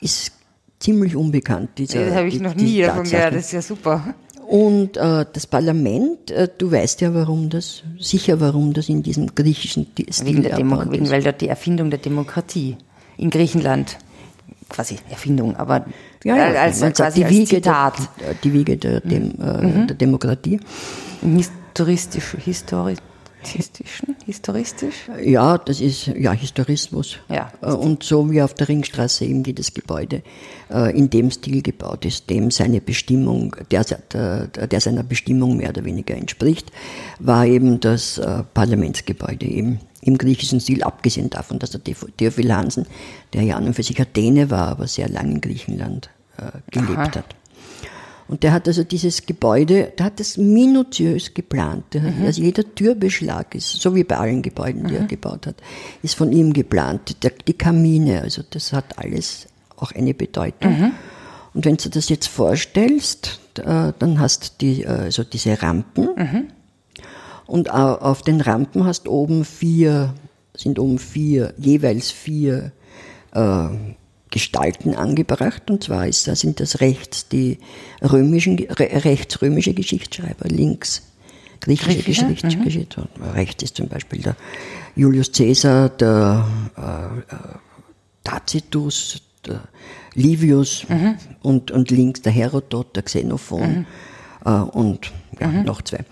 Ist 0.00 0.33
ziemlich 0.78 1.16
unbekannt, 1.16 1.71
dieser. 1.78 2.04
das 2.06 2.14
habe 2.14 2.28
ich 2.28 2.35
die- 2.35 2.40
noch 2.40 2.54
nie 2.54 2.80
davon 2.83 3.04
gehört, 3.04 3.35
das 3.35 3.47
ist 3.47 3.52
ja 3.52 3.62
super. 3.62 4.14
Und 4.47 4.97
äh, 4.97 5.26
das 5.33 5.47
Parlament, 5.49 6.30
äh, 6.30 6.49
du 6.56 6.71
weißt 6.71 7.00
ja, 7.00 7.12
warum 7.14 7.49
das, 7.50 7.83
sicher 7.99 8.40
warum 8.40 8.73
das 8.75 8.88
in 8.88 9.02
diesem 9.02 9.35
griechischen 9.35 9.87
Stil 9.92 10.06
Wegen, 10.25 10.42
der 10.42 10.56
Demo 10.56 10.80
wegen 10.90 11.11
weil 11.11 11.23
dort 11.23 11.40
die 11.40 11.49
Erfindung 11.49 11.90
der 11.90 11.99
Demokratie 11.99 12.76
in 13.16 13.30
Griechenland, 13.30 13.99
quasi 14.68 14.99
Erfindung, 15.11 15.56
aber 15.56 15.87
Ja, 16.23 16.37
ja, 16.37 16.61
als, 16.62 16.80
man 16.80 16.95
sagt, 16.95 16.97
quasi 16.99 17.18
die 17.21 17.25
als 17.25 17.35
Wiege, 17.35 17.47
Zitat. 17.56 17.95
der, 18.21 18.35
die 18.35 18.52
Wiege 18.52 18.76
der, 18.76 19.00
Dem, 19.00 19.30
äh, 19.40 19.87
der 19.87 19.97
Demokratie. 19.97 20.61
Im 21.23 21.37
historistisch, 21.38 22.37
historistischen, 23.48 24.16
historistisch? 24.24 24.94
Ja, 25.22 25.58
das 25.58 25.80
ist 25.80 26.06
ja 26.06 26.32
Historismus. 26.32 27.18
Ja. 27.28 27.52
Äh, 27.62 27.72
Und 27.72 28.02
so 28.02 28.30
wie 28.30 28.42
auf 28.42 28.54
der 28.54 28.68
Ringstraße 28.68 29.24
eben 29.24 29.44
jedes 29.44 29.72
Gebäude 29.74 30.22
äh, 30.70 30.96
in 30.96 31.10
dem 31.10 31.30
Stil 31.30 31.62
gebaut 31.62 32.04
ist, 32.04 32.28
dem 32.30 32.50
seine 32.50 32.80
Bestimmung, 32.80 33.54
der, 33.70 33.84
der, 33.84 34.80
seiner 34.80 35.02
Bestimmung 35.02 35.56
mehr 35.56 35.70
oder 35.70 35.84
weniger 35.84 36.14
entspricht, 36.14 36.70
war 37.18 37.46
eben 37.46 37.80
das 37.80 38.18
äh, 38.18 38.42
Parlamentsgebäude 38.54 39.46
eben 39.46 39.80
im 40.02 40.18
griechischen 40.18 40.60
Stil, 40.60 40.82
abgesehen 40.82 41.30
davon, 41.30 41.58
dass 41.58 41.70
der 41.70 41.82
Theophil- 41.82 42.52
Hansen, 42.52 42.86
der 43.32 43.42
ja 43.42 43.56
an 43.56 43.66
und 43.66 43.74
für 43.74 43.82
sich 43.82 44.00
Athene 44.00 44.50
war, 44.50 44.68
aber 44.68 44.86
sehr 44.86 45.08
lange 45.08 45.32
in 45.32 45.40
Griechenland 45.40 46.10
gelebt 46.70 46.98
Aha. 46.98 47.14
hat. 47.16 47.34
Und 48.28 48.42
der 48.42 48.52
hat 48.52 48.66
also 48.66 48.83
dieses 48.83 49.25
Gebäude, 49.25 49.92
der 49.97 50.06
hat 50.06 50.18
das 50.18 50.37
minutiös 50.37 51.33
geplant. 51.33 51.85
Hat, 51.95 52.02
Also 52.26 52.42
jeder 52.42 52.64
Türbeschlag 52.75 53.54
ist, 53.54 53.80
so 53.80 53.95
wie 53.95 54.02
bei 54.04 54.16
allen 54.16 54.42
Gebäuden, 54.42 54.88
die 54.88 54.95
er 54.97 55.04
gebaut 55.06 55.47
hat, 55.47 55.56
ist 56.02 56.16
von 56.16 56.33
ihm 56.33 56.52
geplant. 56.52 57.23
Der, 57.23 57.30
die 57.47 57.52
Kamine, 57.54 58.23
also 58.23 58.42
das 58.50 58.73
hat 58.73 58.99
alles 58.99 59.47
auch 59.76 59.92
eine 59.92 60.12
Bedeutung. 60.14 60.92
Und 61.54 61.64
wenn 61.64 61.76
du 61.76 61.88
das 61.88 62.09
jetzt 62.09 62.26
vorstellst, 62.26 63.38
dann 63.54 64.18
hast 64.21 64.45
du 64.45 64.66
die, 64.66 64.87
also 64.87 65.23
diese 65.25 65.62
Rampen. 65.62 66.09
Und 67.47 67.71
au- 67.73 67.95
auf 67.99 68.23
den 68.23 68.40
Rampen 68.40 68.85
hast 68.85 69.06
oben 69.09 69.45
vier, 69.45 70.12
sind 70.54 70.78
oben 70.80 70.99
vier, 70.99 71.54
jeweils 71.59 72.11
vier 72.11 72.73
äh, 73.33 73.68
Gestalten 74.37 74.95
angebracht. 74.95 75.71
Und 75.71 75.85
zwar 75.85 76.07
ist, 76.07 76.28
da 76.28 76.37
sind 76.37 76.61
das 76.61 76.83
rechts 76.83 77.26
die 77.26 77.59
römischen, 78.02 78.59
re, 78.59 79.02
rechts 79.02 79.40
römische 79.40 79.73
Geschichtsschreiber, 79.73 80.47
links 80.50 81.00
griechische 81.62 82.35
Geschichte. 82.35 83.09
Rechts 83.33 83.62
ist 83.62 83.76
zum 83.76 83.88
Beispiel 83.88 84.21
der 84.21 84.37
Julius 84.95 85.33
Caesar, 85.33 85.88
der 85.88 86.47
äh, 86.76 87.35
äh, 87.35 87.38
Tacitus, 88.25 89.23
der 89.47 89.62
Livius 90.12 90.85
und, 91.40 91.71
und 91.71 91.90
links 91.90 92.21
der 92.21 92.33
Herodot, 92.33 92.95
der 92.95 93.05
Xenophon 93.05 93.87
äh, 94.45 94.50
und 94.50 95.12
ja, 95.40 95.49
noch 95.49 95.81
zwei. 95.81 96.05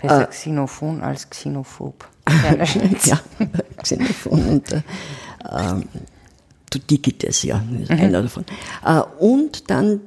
Besser 0.00 0.26
Xenophon 0.26 1.02
als 1.02 1.28
Xenophob. 1.28 2.08
Ja, 3.04 3.20
Xenophon 3.82 4.48
und 4.48 4.72
äh, 4.72 4.82
ähm, 6.74 6.80
Thukydides, 6.86 7.42
ja, 7.42 7.62
ist 7.82 7.90
einer 7.90 8.22
davon. 8.22 8.44
Äh, 8.84 9.00
und 9.18 9.70
dann 9.70 10.00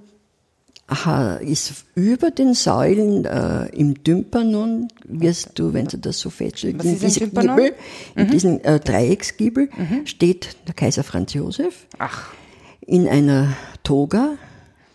aha, 0.88 1.36
ist 1.36 1.86
über 1.96 2.32
den 2.32 2.54
Säulen 2.56 3.24
äh, 3.26 3.68
im 3.68 4.04
Tympanon, 4.04 4.88
wirst 5.04 5.52
du, 5.60 5.74
wenn 5.74 5.86
du 5.86 5.98
das 5.98 6.20
so 6.20 6.32
Was 6.32 6.64
in 6.64 7.00
Tympanon? 7.00 7.58
Giebel, 7.58 7.76
in 8.16 8.28
diesem 8.32 8.60
äh, 8.64 8.80
Dreiecksgiebel 8.80 9.70
steht 10.06 10.58
der 10.68 10.74
Kaiser 10.74 11.04
Franz 11.04 11.34
Josef 11.34 11.86
Ach, 12.00 12.32
in 12.82 13.08
einer 13.08 13.54
Toga, 13.84 14.32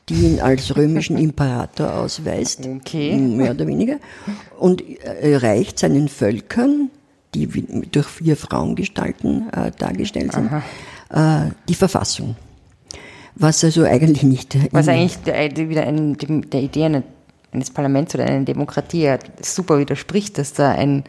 die 0.08 0.14
ihn 0.14 0.40
als 0.40 0.76
römischen 0.76 1.16
Imperator 1.16 1.94
ausweist, 1.94 2.66
Okay. 2.66 3.16
mehr 3.16 3.52
oder 3.52 3.66
weniger, 3.66 3.98
und 4.58 4.82
er 5.04 5.42
reicht 5.44 5.78
seinen 5.78 6.08
Völkern, 6.08 6.90
die 7.34 7.46
durch 7.90 8.06
vier 8.08 8.36
Frauengestalten 8.36 9.48
äh, 9.52 9.70
dargestellt 9.78 10.32
sind, 10.32 10.50
äh, 11.10 11.50
die 11.68 11.74
Verfassung. 11.74 12.36
Was 13.36 13.64
also 13.64 13.82
eigentlich 13.82 14.22
nicht 14.22 14.56
was 14.72 14.86
eigentlich 14.86 15.16
der, 15.18 15.68
wieder 15.68 15.82
ein, 15.86 16.16
der 16.16 16.62
Idee 16.62 16.84
eine- 16.84 17.02
eines 17.52 17.70
Parlaments 17.70 18.14
oder 18.14 18.24
einer 18.24 18.44
Demokratie 18.44 19.12
super 19.40 19.78
widerspricht, 19.78 20.38
dass 20.38 20.52
da 20.52 20.70
ein 20.70 21.04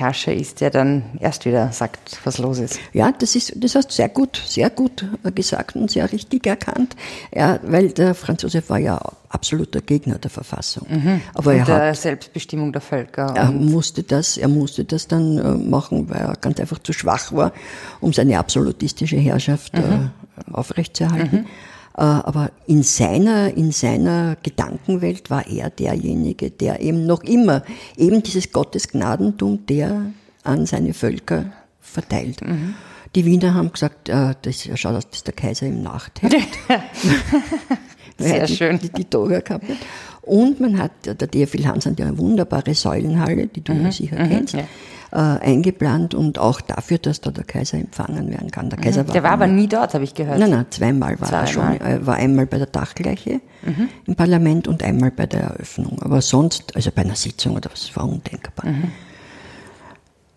Herrscher 0.00 0.32
ist, 0.32 0.60
der 0.60 0.70
dann 0.70 1.02
erst 1.20 1.44
wieder 1.44 1.70
sagt, 1.72 2.18
was 2.24 2.38
los 2.38 2.58
ist. 2.58 2.80
Ja, 2.92 3.12
das 3.12 3.36
ist, 3.36 3.52
das 3.56 3.74
hast 3.74 3.90
du 3.90 3.94
sehr 3.94 4.08
gut, 4.08 4.42
sehr 4.46 4.70
gut 4.70 5.04
gesagt 5.34 5.76
und 5.76 5.90
sehr 5.90 6.10
richtig 6.10 6.46
erkannt. 6.46 6.96
Ja, 7.34 7.60
weil 7.62 7.90
der 7.90 8.14
Franz 8.14 8.42
Josef 8.42 8.70
war 8.70 8.78
ja 8.78 9.00
absoluter 9.28 9.80
Gegner 9.80 10.18
der 10.18 10.30
Verfassung. 10.30 10.86
Aber 11.34 11.54
er 11.54 11.60
Und 11.60 11.68
hat 11.68 11.82
der 11.82 11.94
Selbstbestimmung 11.94 12.72
der 12.72 12.80
Völker. 12.80 13.32
Er 13.36 13.50
musste 13.52 14.02
das, 14.02 14.36
er 14.36 14.48
musste 14.48 14.84
das 14.84 15.06
dann 15.06 15.38
äh, 15.38 15.52
machen, 15.52 16.10
weil 16.10 16.20
er 16.20 16.36
ganz 16.40 16.58
einfach 16.58 16.78
zu 16.80 16.92
schwach 16.92 17.32
war, 17.32 17.52
um 18.00 18.12
seine 18.12 18.38
absolutistische 18.38 19.16
Herrschaft 19.16 19.74
äh, 19.74 19.82
aufrechtzuerhalten. 20.52 21.38
Äh, 21.38 21.44
aber 22.04 22.50
in 22.66 22.82
seiner, 22.82 23.54
in 23.54 23.72
seiner 23.72 24.36
Gedankenwelt 24.42 25.30
war 25.30 25.46
er 25.46 25.70
derjenige, 25.70 26.50
der 26.50 26.80
eben 26.80 27.06
noch 27.06 27.22
immer 27.22 27.62
eben 27.96 28.22
dieses 28.22 28.52
Gottesgnadentum, 28.52 29.66
der 29.66 30.06
an 30.42 30.66
seine 30.66 30.94
Völker 30.94 31.52
verteilt. 31.80 32.40
Die 33.14 33.24
Wiener 33.24 33.54
haben 33.54 33.72
gesagt, 33.72 34.08
äh, 34.08 34.34
das 34.42 34.68
schaut 34.78 34.94
aus, 34.94 35.10
dass 35.10 35.24
der 35.24 35.34
Kaiser 35.34 35.66
im 35.66 35.82
Nachthemd. 35.82 36.36
Sehr 38.18 38.46
schön. 38.46 38.78
Die, 38.78 38.90
die 38.90 39.04
Toga 39.04 39.40
gehabt 39.40 39.68
hat. 39.68 39.78
Und 40.22 40.60
man 40.60 40.78
hat, 40.78 40.92
der 41.04 41.30
Theophil 41.30 41.66
Hans 41.66 41.86
hat 41.86 41.98
ja 41.98 42.06
eine 42.06 42.18
wunderbare 42.18 42.74
Säulenhalle, 42.74 43.48
die 43.48 43.62
du 43.62 43.90
sicher 43.90 44.16
kennst, 44.16 44.54
ja. 44.54 44.64
Äh, 45.12 45.16
eingeplant 45.16 46.14
und 46.14 46.38
auch 46.38 46.60
dafür, 46.60 46.98
dass 46.98 47.20
da 47.20 47.30
der 47.30 47.44
Kaiser 47.44 47.78
empfangen 47.78 48.30
werden 48.30 48.50
kann. 48.50 48.70
Der 48.70 48.78
Kaiser 48.78 49.04
der 49.04 49.22
war 49.22 49.32
aber 49.32 49.46
nie 49.46 49.66
dort, 49.66 49.94
habe 49.94 50.04
ich 50.04 50.14
gehört. 50.14 50.38
Nein, 50.38 50.50
nein, 50.50 50.66
zweimal 50.70 51.20
war 51.20 51.32
er 51.32 51.46
schon. 51.46 51.62
Zweimal. 51.62 51.78
Er 51.80 52.06
war 52.06 52.14
einmal 52.16 52.46
bei 52.46 52.58
der 52.58 52.66
Dachgleiche 52.66 53.40
im 54.06 54.14
Parlament 54.14 54.68
und 54.68 54.82
einmal 54.82 55.10
bei 55.10 55.26
der 55.26 55.40
Eröffnung. 55.40 55.98
Aber 56.02 56.22
sonst, 56.22 56.74
also 56.76 56.90
bei 56.94 57.02
einer 57.02 57.16
Sitzung 57.16 57.56
oder 57.56 57.70
was, 57.70 57.94
war 57.96 58.08
undenkbar. 58.08 58.66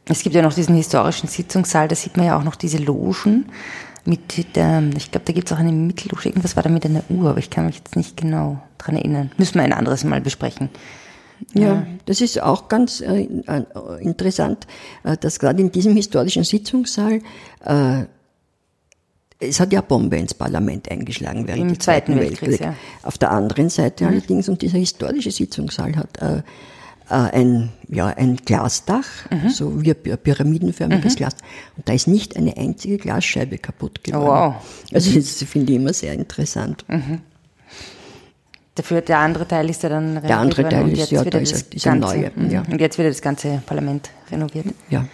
Es 0.05 0.21
gibt 0.21 0.35
ja 0.35 0.41
noch 0.41 0.53
diesen 0.53 0.75
historischen 0.75 1.29
Sitzungssaal, 1.29 1.87
da 1.87 1.95
sieht 1.95 2.17
man 2.17 2.25
ja 2.25 2.37
auch 2.37 2.43
noch 2.43 2.55
diese 2.55 2.77
Logen 2.77 3.45
mit 4.05 4.55
der, 4.55 4.83
ich 4.97 5.11
glaube, 5.11 5.25
da 5.25 5.33
gibt 5.33 5.47
es 5.49 5.53
auch 5.55 5.59
eine 5.59 5.71
Mittelloge, 5.71 6.27
irgendwas 6.27 6.55
war 6.57 6.63
da 6.63 6.69
mit 6.69 6.85
einer 6.85 7.03
Uhr, 7.09 7.29
aber 7.29 7.39
ich 7.39 7.49
kann 7.49 7.65
mich 7.67 7.77
jetzt 7.77 7.95
nicht 7.95 8.17
genau 8.17 8.61
dran 8.77 8.97
erinnern. 8.97 9.31
Müssen 9.37 9.55
wir 9.55 9.63
ein 9.63 9.71
anderes 9.71 10.03
Mal 10.03 10.19
besprechen. 10.19 10.69
Ja, 11.53 11.85
das 12.05 12.21
ist 12.21 12.41
auch 12.41 12.67
ganz 12.69 13.01
äh, 13.01 13.23
äh, 13.23 13.63
interessant, 14.01 14.65
äh, 15.03 15.17
dass 15.17 15.39
gerade 15.39 15.61
in 15.61 15.71
diesem 15.71 15.95
historischen 15.95 16.43
Sitzungssaal 16.43 17.21
äh, 17.65 18.03
es 19.39 19.59
hat 19.59 19.73
ja 19.73 19.81
Bombe 19.81 20.15
ins 20.17 20.33
Parlament 20.33 20.89
eingeschlagen 20.89 21.47
während 21.47 21.71
des 21.71 21.79
Zweiten 21.79 22.13
Zweiten 22.13 22.19
Weltkrieg, 22.19 22.49
Weltkriegs. 22.51 22.59
ja. 22.63 22.71
Mhm. 22.71 22.75
Auf 23.07 23.17
der 23.17 23.31
anderen 23.31 23.69
Seite 23.69 24.07
allerdings, 24.07 24.47
und 24.47 24.61
dieser 24.61 24.77
historische 24.77 25.31
Sitzungssaal 25.31 25.97
hat 25.97 26.17
äh, 26.21 26.37
äh, 26.37 26.41
ein, 27.09 27.69
ja, 27.89 28.07
ein 28.07 28.37
Glasdach, 28.37 29.03
Mhm. 29.29 29.49
so 29.49 29.81
wie 29.83 29.89
ein 29.91 29.97
py- 30.01 30.15
pyramidenförmiges 30.15 31.17
Glas. 31.17 31.35
Und 31.75 31.89
da 31.89 31.93
ist 31.93 32.07
nicht 32.07 32.37
eine 32.37 32.55
einzige 32.55 32.97
Glasscheibe 32.97 33.57
kaputt 33.57 34.01
geworden. 34.05 34.53
wow. 34.55 34.55
Also 34.93 35.13
das 35.13 35.43
finde 35.43 35.73
ich 35.73 35.79
immer 35.79 35.91
sehr 35.93 36.13
interessant. 36.13 36.85
Dafür, 38.75 39.01
der 39.01 39.19
andere 39.19 39.47
Teil 39.47 39.69
ist 39.69 39.83
ja 39.83 39.89
dann 39.89 40.17
renoviert 40.17 40.31
andere 40.31 40.63
worden 40.63 40.69
Teil 40.71 40.83
und 40.83 40.91
ist- 40.91 40.99
jetzt 40.99 41.11
ja, 41.11 41.23
da 41.23 41.37
ist 41.37 41.75
das 41.75 41.83
ganze, 41.83 41.99
neue, 42.17 42.31
mhm. 42.35 42.49
ja. 42.49 42.63
Und 42.69 42.81
jetzt 42.81 42.97
wird 42.97 43.09
das 43.09 43.21
ganze 43.21 43.61
Parlament 43.65 44.09
renoviert. 44.31 44.65
Ja. 44.89 45.05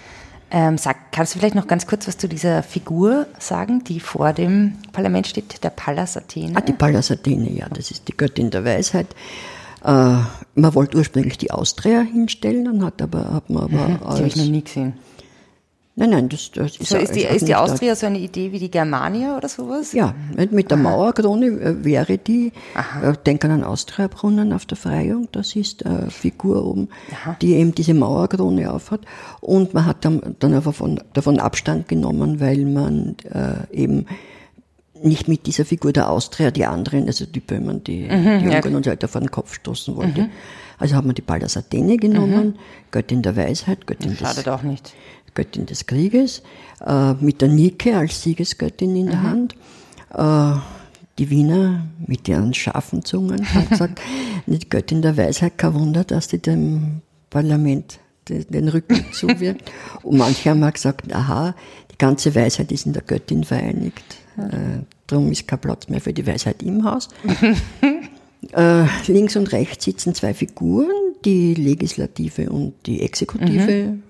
Ähm, 0.52 0.78
sag, 0.78 1.12
kannst 1.12 1.36
du 1.36 1.40
vielleicht 1.40 1.56
noch 1.56 1.68
ganz 1.68 1.86
kurz 1.86 2.08
was 2.08 2.18
zu 2.18 2.28
dieser 2.28 2.64
Figur 2.64 3.28
sagen, 3.38 3.84
die 3.84 4.00
vor 4.00 4.34
dem 4.34 4.74
Parlament 4.94 5.28
steht, 5.28 5.64
der 5.64 5.70
Pallas 5.70 6.18
Athene? 6.18 6.56
Ah, 6.56 6.62
die 6.62 6.74
Pallas 6.74 7.12
Athene, 7.12 7.52
ja, 7.52 7.68
das 7.70 7.92
ist 7.92 8.08
die 8.08 8.18
Göttin 8.18 8.50
der 8.50 8.66
Weisheit. 8.66 9.08
Äh, 9.84 10.16
man 10.56 10.76
wollte 10.76 10.98
ursprünglich 10.98 11.38
die 11.38 11.52
Austria 11.52 12.02
hinstellen, 12.02 12.66
dann 12.66 12.84
hat 12.84 13.02
aber, 13.02 13.32
hat 13.34 13.50
man 13.50 13.64
aber 13.64 14.00
die 14.00 14.06
habe 14.06 14.28
ich 14.28 14.36
noch 14.36 14.46
nie 14.46 14.64
gesehen. 14.64 14.94
Nein, 16.00 16.12
nein, 16.12 16.30
das, 16.30 16.52
das 16.52 16.78
ist, 16.78 16.90
so 16.90 16.98
ist 16.98 17.14
die, 17.14 17.24
ist 17.24 17.46
die 17.46 17.56
Austria 17.56 17.94
so 17.94 18.06
eine 18.06 18.20
Idee 18.20 18.54
wie 18.54 18.60
die 18.60 18.72
Germania 18.72 19.36
oder 19.36 19.50
sowas? 19.50 19.92
Ja, 19.92 20.16
mit 20.50 20.72
der 20.72 20.78
Aha. 20.78 20.84
Mauerkrone 20.84 21.48
äh, 21.48 21.84
wäre 21.84 22.18
die, 22.18 22.54
Aha. 22.74 23.10
Äh, 23.12 23.18
denken 23.26 23.52
an 23.52 23.66
Austria-Brunnen 23.66 24.54
auf 24.54 24.66
der 24.66 24.78
Freiung, 24.78 25.28
das 25.34 25.58
ist 25.58 25.86
eine 25.86 26.10
Figur 26.10 26.66
oben, 26.66 26.88
Aha. 27.12 27.36
die 27.42 27.56
eben 27.56 27.76
diese 27.76 27.94
Mauerkrone 27.94 28.72
aufhat. 28.72 29.02
Und 29.42 29.74
man 29.74 29.86
hat 29.86 30.06
dann, 30.06 30.38
dann 30.40 30.54
einfach 30.54 30.74
von, 30.74 31.02
davon 31.12 31.38
Abstand 31.38 31.90
genommen, 31.90 32.40
weil 32.40 32.64
man 32.64 33.18
äh, 33.26 33.76
eben 33.76 34.06
nicht 35.04 35.28
mit 35.28 35.48
dieser 35.48 35.66
Figur 35.66 35.92
der 35.92 36.10
Austria 36.10 36.50
die 36.50 36.66
anderen, 36.66 37.08
also 37.08 37.26
die 37.26 37.42
Böhmen, 37.42 37.84
die, 37.84 38.04
mhm, 38.04 38.40
die 38.40 38.46
Ungarn 38.46 38.72
ja. 38.72 38.78
und 38.78 38.86
so 38.86 38.92
weiter 38.92 39.10
vor 39.10 39.22
den 39.22 39.32
Kopf 39.32 39.54
stoßen 39.54 39.98
wollte. 39.98 40.22
Mhm. 40.24 40.30
Also 40.78 40.96
hat 40.96 41.06
man 41.06 41.14
die 41.14 41.22
Pallas 41.22 41.58
Athene 41.58 41.98
genommen, 41.98 42.48
mhm. 42.48 42.56
Göttin 42.92 43.22
der 43.22 43.36
Weisheit, 43.36 43.86
Göttin 43.86 44.16
Schadet 44.16 44.46
des, 44.46 44.48
auch 44.48 44.64
nicht. 44.64 44.94
Göttin 45.34 45.66
des 45.66 45.86
Krieges, 45.86 46.42
äh, 46.86 47.14
mit 47.14 47.42
der 47.42 47.50
Nike 47.50 47.94
als 47.94 48.22
Siegesgöttin 48.22 48.96
in 48.96 49.08
der 49.08 49.18
mhm. 49.18 49.24
Hand. 49.24 49.56
Äh, 50.14 50.60
die 51.18 51.30
Wiener 51.30 51.86
mit 52.08 52.28
ihren 52.28 52.54
scharfen 52.54 53.04
Zungen 53.04 53.54
haben 53.54 53.70
gesagt, 53.70 54.02
die 54.46 54.70
Göttin 54.70 55.02
der 55.02 55.18
Weisheit, 55.18 55.58
kein 55.58 55.74
Wunder, 55.74 56.04
dass 56.04 56.28
die 56.30 56.40
dem 56.40 57.02
Parlament 57.30 58.00
den 58.30 58.70
Rücken 58.70 59.06
zuwirkt. 59.12 59.72
Und 60.04 60.18
manche 60.18 60.50
haben 60.50 60.64
auch 60.64 60.74
gesagt, 60.74 61.14
aha, 61.14 61.56
die 61.92 61.98
ganze 61.98 62.34
Weisheit 62.36 62.72
ist 62.72 62.86
in 62.86 62.94
der 62.94 63.02
Göttin 63.02 63.44
vereinigt. 63.44 64.04
Äh, 64.38 64.84
darum 65.08 65.32
ist 65.32 65.48
kein 65.48 65.60
Platz 65.60 65.90
mehr 65.90 66.02
für 66.02 66.14
die 66.14 66.26
Weisheit 66.26 66.62
im 66.64 66.84
Haus. 66.84 67.10
äh, 68.54 68.86
links 69.08 69.36
und 69.36 69.52
rechts 69.52 69.86
sitzen 69.86 70.14
zwei 70.14 70.34
Figuren, 70.34 70.92
die 71.26 71.54
Legislative 71.56 72.50
und 72.50 72.74
die 72.86 73.02
Exekutive. 73.02 73.88
Mhm. 73.88 74.04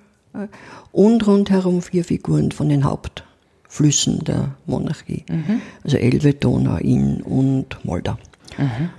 Und 0.92 1.28
rundherum 1.28 1.82
vier 1.82 2.04
Figuren 2.04 2.52
von 2.52 2.70
den 2.70 2.84
Hauptflüssen 2.84 4.24
der 4.24 4.56
Monarchie. 4.66 5.26
Mhm. 5.30 5.62
Also 5.84 5.98
Elbe, 5.98 6.34
Donau, 6.34 6.78
Inn 6.78 7.22
und 7.22 7.84
Moldau. 7.84 8.18
Mhm. 8.58 8.90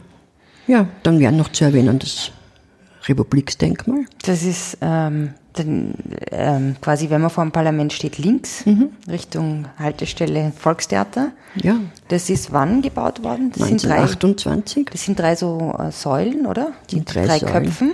Ja, 0.67 0.87
dann 1.03 1.19
wäre 1.19 1.33
noch 1.33 1.51
zu 1.51 1.65
erwähnen 1.65 1.99
das 1.99 2.33
Republiksdenkmal. 3.09 4.05
Das 4.23 4.43
ist 4.43 4.79
ähm, 4.81 5.35
den, 5.59 5.95
ähm, 6.31 6.77
quasi, 6.81 7.11
wenn 7.11 7.21
man 7.21 7.31
vor 7.31 7.45
dem 7.45 7.53
Parlament 7.53 7.93
steht, 7.93 8.19
links 8.19 8.67
mhm. 8.67 8.91
Richtung 9.09 9.67
Haltestelle 9.79 10.53
Volkstheater. 10.57 11.33
Ja. 11.57 11.81
Das 12.09 12.31
ist 12.31 12.53
wann 12.53 12.83
gebaut 12.83 13.23
worden? 13.25 13.51
Das 13.53 13.63
1928. 13.63 14.75
Sind 14.75 14.87
drei, 14.87 14.93
das 14.93 15.05
sind 15.05 15.19
drei 15.19 15.37
so 15.37 15.75
äh, 15.79 15.91
Säulen, 15.91 16.47
oder? 16.47 16.73
Die 16.91 17.05
drei, 17.05 17.27
drei 17.27 17.41
Köpfen. 17.41 17.93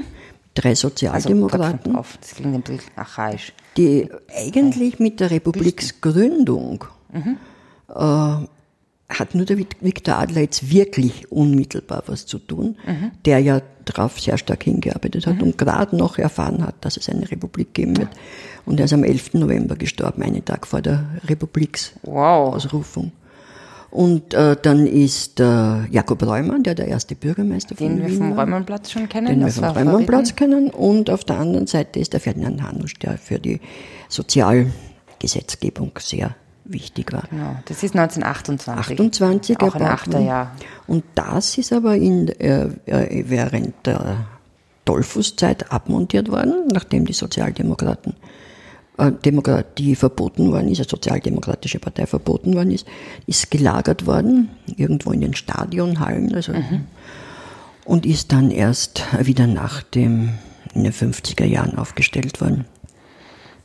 Drei 0.56 0.74
Sozialdemokraten. 0.74 1.94
Also 1.96 2.10
das 2.20 2.34
klingt 2.34 2.54
ein 2.54 2.62
bisschen 2.62 2.90
archaisch. 2.96 3.52
Die 3.76 4.08
eigentlich 4.34 4.98
mit 4.98 5.20
der 5.20 5.30
Republiksgründung 5.30 6.84
mhm. 7.12 7.36
äh, 7.94 8.46
hat 9.08 9.34
nur 9.34 9.44
der 9.44 9.58
Viktor 9.58 10.16
Adler 10.16 10.40
jetzt 10.40 10.70
wirklich 10.70 11.30
unmittelbar 11.30 12.02
was 12.06 12.26
zu 12.26 12.38
tun, 12.38 12.76
mhm. 12.86 13.12
der 13.24 13.38
ja 13.38 13.60
darauf 13.84 14.18
sehr 14.18 14.36
stark 14.38 14.64
hingearbeitet 14.64 15.26
hat 15.26 15.36
mhm. 15.36 15.42
und 15.42 15.58
gerade 15.58 15.94
noch 15.94 16.18
erfahren 16.18 16.66
hat, 16.66 16.74
dass 16.80 16.96
es 16.96 17.08
eine 17.08 17.30
Republik 17.30 17.74
geben 17.74 17.96
wird. 17.98 18.08
Und 18.64 18.80
er 18.80 18.86
ist 18.86 18.92
am 18.92 19.04
11. 19.04 19.34
November 19.34 19.76
gestorben, 19.76 20.22
einen 20.22 20.44
Tag 20.44 20.66
vor 20.66 20.80
der 20.80 21.04
Republiksausrufung. 21.28 23.12
Wow. 23.12 23.25
Und 23.96 24.34
äh, 24.34 24.58
dann 24.60 24.86
ist 24.86 25.40
äh, 25.40 25.86
Jakob 25.86 26.22
Reumann, 26.22 26.62
der 26.62 26.74
der 26.74 26.86
erste 26.86 27.14
Bürgermeister 27.14 27.74
den 27.74 27.92
von 27.92 27.96
Den 27.96 28.06
wir 28.06 28.18
vom 28.18 28.32
Reumannplatz 28.38 28.90
schon 28.90 29.08
kennen. 29.08 29.28
Den 29.28 29.40
wir 29.40 29.50
vom 29.50 29.64
Reumannplatz 29.64 30.36
kennen. 30.36 30.68
Und 30.68 31.08
auf 31.08 31.24
der 31.24 31.38
anderen 31.38 31.66
Seite 31.66 31.98
ist 31.98 32.12
der 32.12 32.20
Ferdinand 32.20 32.62
Hanusch, 32.62 32.92
der 32.98 33.16
für 33.16 33.38
die 33.38 33.58
Sozialgesetzgebung 34.10 35.92
sehr 35.98 36.36
wichtig 36.66 37.10
war. 37.10 37.22
Genau, 37.30 37.56
das 37.64 37.82
ist 37.82 37.96
1928. 37.96 39.00
28 39.00 39.60
auch 39.62 39.74
ein 39.74 39.82
Achterjahr. 39.82 40.52
Und 40.86 41.02
das 41.14 41.56
ist 41.56 41.72
aber 41.72 41.96
in, 41.96 42.28
äh, 42.28 42.68
äh, 42.84 43.24
während 43.26 43.86
der 43.86 44.26
Dollfußzeit 44.84 45.72
abmontiert 45.72 46.30
worden, 46.30 46.68
nachdem 46.70 47.06
die 47.06 47.14
Sozialdemokraten 47.14 48.12
Demokratie 48.98 49.94
verboten 49.94 50.52
worden 50.52 50.68
ist, 50.68 50.78
eine 50.78 50.88
sozialdemokratische 50.88 51.78
Partei 51.78 52.06
verboten 52.06 52.54
worden 52.54 52.70
ist, 52.70 52.86
ist 53.26 53.50
gelagert 53.50 54.06
worden, 54.06 54.48
irgendwo 54.76 55.12
in 55.12 55.20
den 55.20 55.34
Stadionhallen, 55.34 56.34
also, 56.34 56.52
mhm. 56.52 56.86
und 57.84 58.06
ist 58.06 58.32
dann 58.32 58.50
erst 58.50 59.04
wieder 59.20 59.46
nach 59.46 59.82
dem, 59.82 60.30
in 60.74 60.84
den 60.84 60.92
50er 60.92 61.44
Jahren 61.44 61.76
aufgestellt 61.76 62.40
worden. 62.40 62.64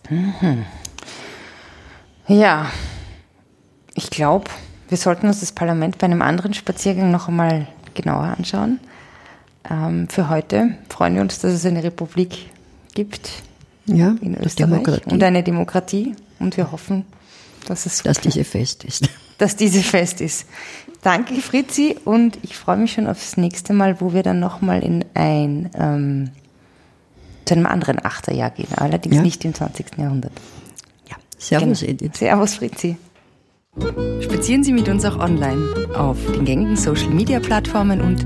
Mhm. 0.10 0.66
Ja, 2.28 2.70
ich 3.96 4.10
glaube, 4.10 4.52
wir 4.90 4.98
sollten 4.98 5.28
uns 5.28 5.40
das 5.40 5.54
Parlament 5.54 5.98
bei 5.98 6.06
einem 6.06 6.22
anderen 6.22 6.54
Spaziergang 6.54 7.12
noch 7.12 7.30
einmal 7.30 7.68
genauer 7.94 8.24
anschauen. 8.24 8.80
Ähm, 9.70 10.10
für 10.10 10.30
heute 10.30 10.76
freuen 10.90 11.16
wir 11.16 11.22
uns, 11.22 11.40
dass 11.40 11.54
es 11.54 11.66
eine 11.66 11.84
Republik 11.84 12.50
gibt 12.94 13.44
ja, 13.86 14.16
in 14.22 14.38
Österreich 14.38 15.06
und 15.08 15.24
eine 15.24 15.44
Demokratie. 15.44 16.16
Und 16.40 16.58
wir 16.58 16.72
hoffen, 16.72 17.06
dass 17.68 17.86
es 17.86 18.04
dass 18.04 18.20
diese 18.20 18.44
fest 18.44 18.84
ist. 18.84 19.10
Dass 19.38 19.56
diese 19.56 19.82
fest 19.82 20.22
ist. 20.22 20.46
Danke, 21.02 21.34
Fritzi, 21.42 21.96
und 22.06 22.38
ich 22.44 22.56
freue 22.56 22.78
mich 22.78 22.94
schon 22.94 23.08
aufs 23.08 23.38
nächste 23.38 23.74
Mal, 23.74 24.00
wo 24.00 24.14
wir 24.14 24.22
dann 24.22 24.40
nochmal 24.40 24.84
in 24.84 25.04
ein 25.16 25.72
ähm, 25.74 26.30
zu 27.46 27.56
einem 27.56 27.66
anderen 27.66 28.06
Achterjahr 28.06 28.52
gehen, 28.52 28.68
allerdings 28.76 29.16
ja. 29.16 29.22
nicht 29.24 29.44
im 29.44 29.56
20. 29.56 29.98
Jahrhundert. 29.98 30.34
Servus, 31.42 31.80
genau. 31.80 31.92
Edith. 31.92 32.18
Servus, 32.18 32.54
Fritzi. 32.56 32.98
Spazieren 34.22 34.64
Sie 34.64 34.74
mit 34.74 34.88
uns 34.90 35.04
auch 35.06 35.18
online 35.18 35.90
auf 35.96 36.18
den 36.34 36.46
gängigen 36.46 36.76
Social 36.76 37.10
Media 37.10 37.40
Plattformen 37.40 38.00
und 38.00 38.26